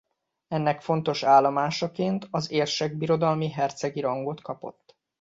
Ennek 0.47 0.81
fontos 0.81 1.23
állomásaként 1.23 2.27
az 2.31 2.51
érsek 2.51 2.97
birodalmi 2.97 3.49
hercegi 3.51 3.99
rangot 3.99 4.41
kapott. 4.41 4.97